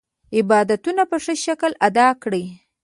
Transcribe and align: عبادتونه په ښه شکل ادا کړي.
عبادتونه 0.37 1.03
په 1.11 1.17
ښه 1.23 1.33
شکل 1.45 1.71
ادا 1.87 2.07
کړي. 2.23 2.43